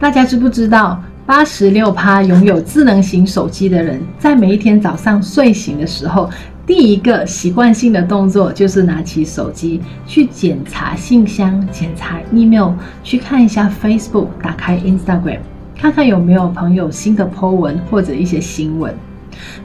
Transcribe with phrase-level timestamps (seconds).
[0.00, 6.30] 大家知不知道，八十六趴拥有智能型手机的人，在每一天早上睡醒的时候，
[6.66, 12.72] 第一个习惯性的动作就是拿起手机去检查信箱、检查 email，
[13.04, 15.40] 去看一下 Facebook，打开 Instagram，
[15.76, 18.94] 看看有没有朋友新的 po 文或者一些新闻。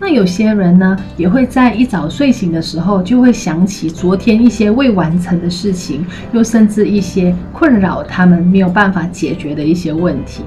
[0.00, 10.42] 那有些人呢，也会在一早睡醒的时候，就会想起昨天一些未完成的事情，又甚至一些困扰他们没有办法解决的一些问题。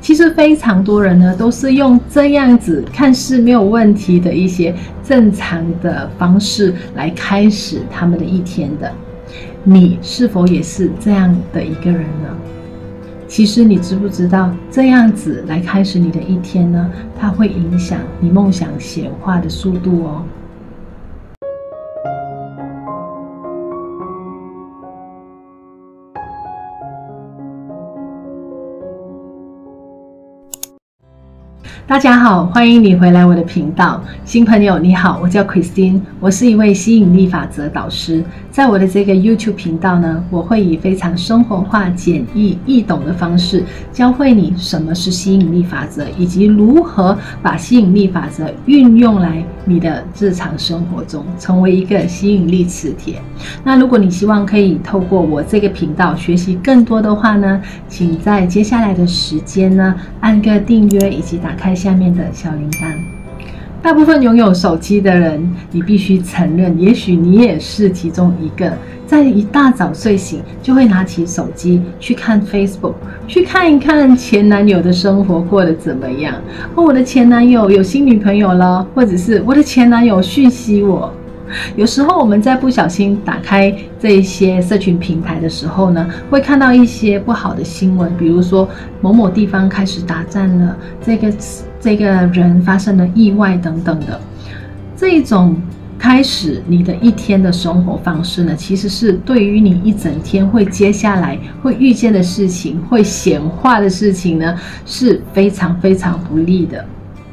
[0.00, 4.74] 其实非常多人呢，都是用这样子看似没有问题的一些
[5.04, 8.90] 正常的方式来开始他们的一天的。
[9.62, 12.28] 你是否也是这样的一个人呢？
[13.28, 20.24] 其实你知不知道，这样子来开始你的一天呢，它会影响你梦想显化的速度哦。
[31.88, 33.98] 大家好，欢迎你回来我的频道。
[34.22, 38.22] 新朋友你好，我叫 Christine，我是一位吸引力法则导师。
[38.50, 53.14] 在我的这个 YouTube 频道呢，我会以非常生活化、简易、易懂的方式，教会你什么是吸引力法则，以及如何把吸引力法则运用来你的日常生活中，成为一个吸引力磁铁。
[53.64, 62.92] 那如果你希望可以透过我这个频道学习更多的话呢，请在接下来的时间呢，按个订阅以及打开下面的小铃铛。
[63.80, 68.72] 大部分拥有手机的人，你必须承认，也许你也是其中一个，
[69.06, 72.94] 在一大早睡醒就会拿起手机去看 Facebook，
[73.28, 76.34] 去看一看前男友的生活过得怎么样。
[76.74, 81.14] 哦，我的前男友有新女朋友了，或者是我的前男友讯息我。
[81.76, 88.68] 有时候我们在不小心打开这些社群平台的时候呢，会看到一些不好的新闻，比如说
[89.00, 91.32] 某某地方开始打战了，这个
[91.80, 94.20] 这个人发生了意外等等的。
[94.96, 95.56] 这种
[95.98, 104.54] 开始你的一天的生活方式呢，其实是对于你一整天会接下来会遇见的事情，会显化的事情呢，
[104.86, 106.84] 是非常非常不利的。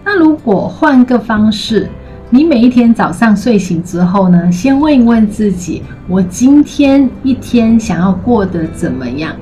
[0.03, 1.90] 那如果换个方式，
[2.35, 9.34] 你每一天早上睡醒之后呢，先问一问自己：我今天一天想要过得怎么样？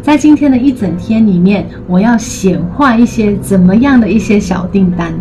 [0.00, 5.12] 在今天的一整天里面，我要显化一些怎么样的一些小订单？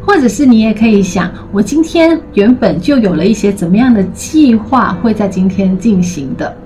[0.00, 6.56] 或者是你也可以想：我今天原本就有了一些怎么样的计划会在今天进行的？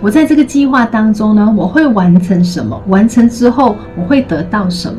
[0.00, 2.82] 我在这个计划当中呢，我会完成什么？
[2.88, 4.98] 完成之后我会得到什么？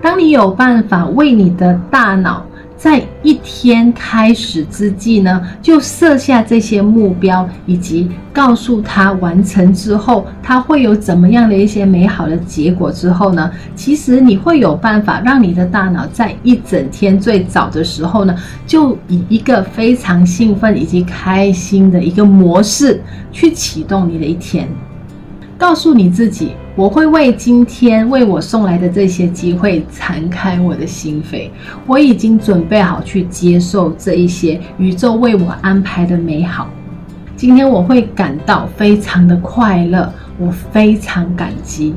[0.00, 2.46] 当你有办法为你的大脑。
[2.80, 18.34] 在一天开始之际呢，就设下这些目标，以及告诉他完成之后，他会有怎么样的一些美好的结果之后呢，其实你会有办法让你的大脑在一整天最早的时候呢，
[18.66, 24.66] 就以一个非常兴奋以及开心的一个模式去启动你的一天。
[25.60, 31.50] 告诉你自己，我会为今天为我送来的这些机会敞开我的心扉。
[31.86, 36.66] 我已经准备好去接受这一些宇宙为我安排的美好。
[37.36, 41.94] 今天我会感到非常的快乐，我非常感激。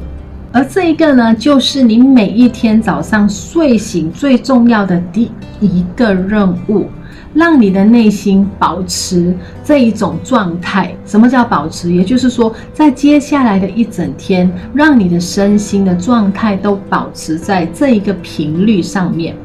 [0.51, 5.31] 而这一个呢，就是你每一天早上睡醒最重要的第
[5.61, 6.87] 一个任务。
[7.33, 10.95] 让你的内心保持这一种状态。
[11.05, 11.91] 什么叫保持？
[11.91, 19.35] 也就是说，在接下来的一整天，让你的身心的状态都保持在这一个频率上面。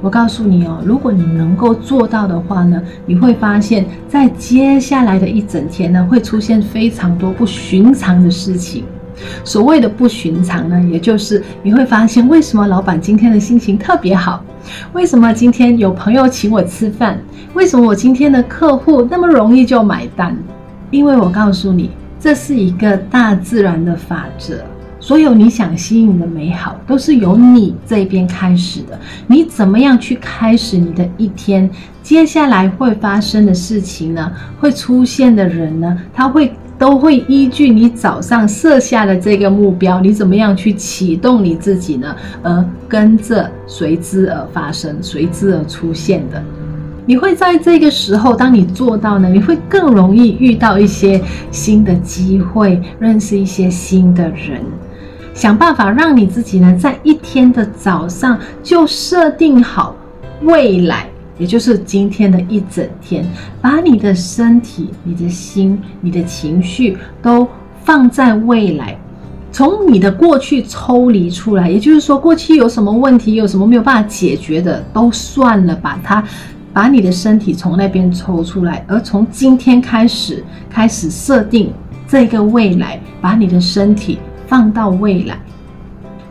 [0.00, 8.84] 我告诉你哦，如果你能够做到的话呢，你会发现在接下来的一整天呢，会出现非常多不寻常的事情。
[9.44, 14.42] 所谓的不寻常呢，也就是你会发现，为什么老板今天的心情特别好？
[14.92, 17.18] 为什么今天有朋友请我吃饭？
[17.52, 20.36] 为什么我今天的客户那么容易就买单？
[20.90, 24.62] 因为我告诉你，这是一个大自然的法则。
[25.00, 28.98] 所有你想吸引的美好，都是由你这边开始的。
[29.26, 31.68] 你怎么样去开始你的一天？
[32.02, 34.32] 接下来会发生的事情呢？
[34.58, 35.98] 会出现的人呢？
[36.12, 36.52] 他会。
[36.78, 42.14] 都会依据你早上设下的这个目标，你怎么样去启动你自己呢？
[42.42, 46.42] 而跟着随之而发生，随之而出现的。
[47.06, 54.62] 你会在这个时候，当你做到呢，你会更容易遇到一些新的机会，认识一些新的人，
[55.34, 59.94] 想办法让你自己呢，在一天的早上就设定好
[60.42, 61.06] 未来。
[61.38, 63.26] 也就是今天的一整天，
[63.60, 67.46] 把你的身体、你的心、你的情绪都
[67.82, 68.96] 放在未来，
[69.50, 76.24] 从你的过去抽离出来，也就是说，过去有什么问题，有什么没有办法解决的，都算了，把它，
[76.72, 81.72] 把你的身体从那边抽出来，而从今天开始，开始设定
[82.08, 85.38] 这个未来，把你的身体放到未来。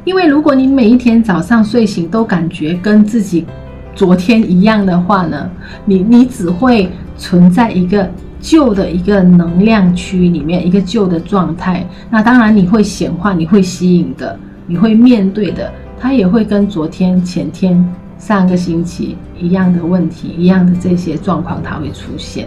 [0.06, 3.46] 因为如果你每一天早上睡醒都感觉跟自己
[3.96, 5.50] 昨天一样的话呢，
[5.86, 8.10] 你你只会存在一个。
[8.44, 14.38] 旧的一个能量区里面，一个旧的状态，那当然你会显化，你会吸引的，
[14.68, 17.82] 你会面对的，它也会跟昨天、前天、
[18.20, 22.46] 上个星期一样的问题，一样的这些状况，它会出现。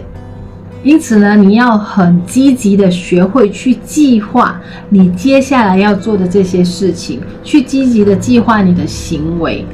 [0.83, 9.65] 因此呢，你要很积极的学会去计划你接下来要做的这些事情，去积极的计划你的行为。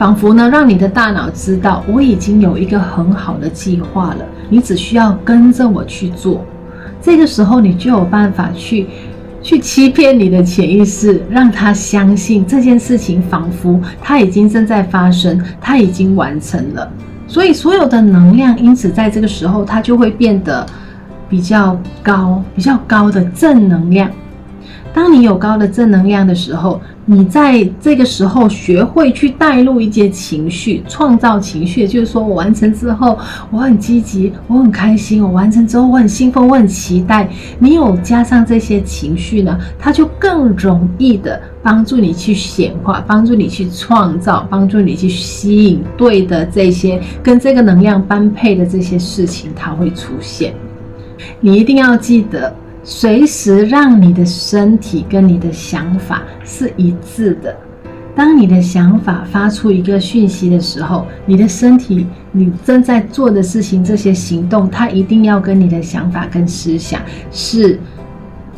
[0.00, 6.42] 仿佛呢，让你的大脑知道我已经有一个很好的计划了，你只需要跟着我去做。
[7.02, 8.86] 这个时候，你就有办法去
[9.42, 16.90] 去欺骗你的潜意识，让他相信这件事情仿佛它已经正在发生，它已经完成了。
[17.26, 20.64] 所以，所有的能量因此在这个时候，它就会变得
[21.28, 24.10] 比较高，比较高的正能量。
[24.92, 33.16] 当你有高的正能量的时候，你在这个时候学会去带入一些情绪，创造情绪，就是说我完成之后
[33.50, 37.28] 我很积极，我很开心；我完成之后我很兴奋，我很期待。
[37.58, 50.52] 你有加上这些情绪呢，它就更容易的帮助你去显化，帮助你去创造，帮助你去吸引对的这些跟这个能量般配的这些事情，它会出现。
[51.38, 52.52] 你一定要记得。
[52.82, 57.54] 随时让你的身体跟你的想法是一致的。
[58.16, 67.00] 当你的想法发出一个讯息的时候，你的身体，你正在做的事情，这些行动，它一定要跟你的想法跟思想
[67.30, 67.78] 是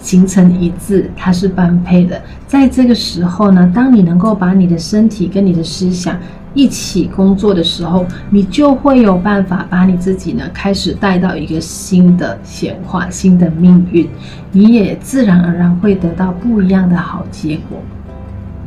[0.01, 2.21] 形成一致，它是般配的。
[2.47, 6.19] 在这个时候呢，当你能够把你的身体跟你的思想，
[6.55, 14.09] 一起工作的时候，你就会有办法把你自己呢开始带到一个新的显化、新的命运，
[14.51, 17.79] 你也自然而然会得到不一样的好结果。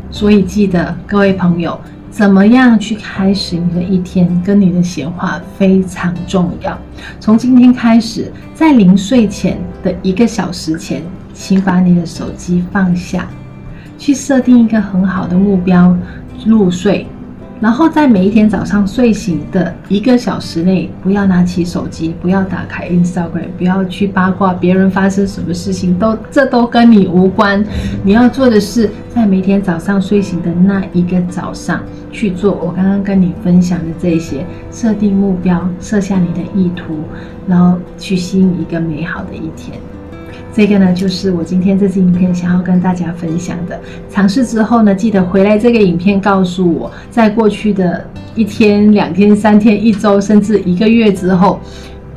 [0.10, 1.80] 所以记得各位朋友，
[2.10, 6.78] 怎么样去开始你的一天，跟你的显化非常重要。
[7.20, 11.04] 从今天开始，在临睡前的一个小时前，
[11.34, 13.28] 请把你的手机放下，
[13.98, 15.96] 去设定一个很好的目标，
[16.46, 17.06] 入睡。
[17.62, 27.64] 然后在每一天早上睡醒的一个小时内，不要拿起手机，不要打开 Instagram，不要去八卦别人发生什么事情，都这都跟你无关。
[28.04, 31.82] 你要做的是，在每天早上睡醒的那一个早上
[32.12, 37.00] 去做我刚刚跟你分享的这些，设定目标，设下你的意图，
[37.48, 39.80] 然后去吸引一个美好的一天。
[40.56, 43.78] 这个呢，就是我今天这支影片想要跟大家分享的。
[44.10, 48.06] 尝试之后呢，记得回来这个影片告诉我，在过去的
[48.36, 51.60] 一天、两天、三天、一周，甚至一个月之后。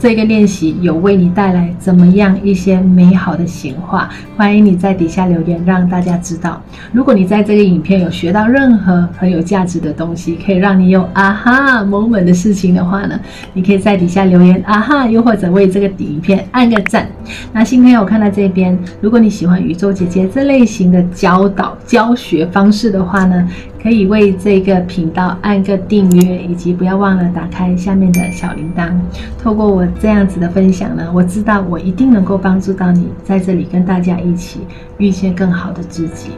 [0.00, 4.08] 这个练习有为你带来怎么样一些美好的显化？
[4.36, 6.62] 欢迎你在底下留言，让大家知道。
[6.92, 13.18] 如果你在这个影片有学到任何很有价值的东西，可以让你有啊哈 moment 的事情的话呢，
[13.52, 17.08] 你可以在底下留言啊哈，又或者为这个影片按个赞。
[17.52, 23.48] 那新朋友看到这边，如果你喜欢宇宙姐姐这类型的教导教学方式的话呢，
[23.82, 28.90] 可以为这个频道按个订阅，以及不要忘了打开下面的小铃铛。
[29.38, 34.60] 透过我这样子的分享呢，我知道我一定能够帮助到你，在这里跟大家一起
[34.98, 36.30] 遇见更好的自己。